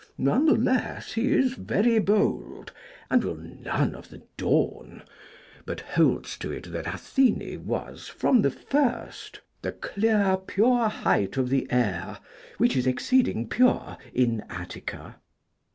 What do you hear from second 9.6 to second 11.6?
'the clear pure height of